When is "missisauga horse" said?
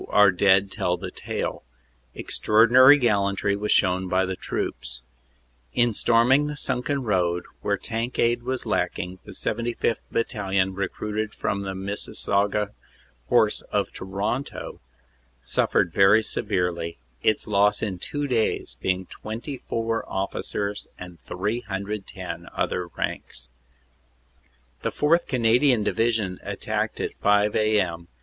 11.75-13.61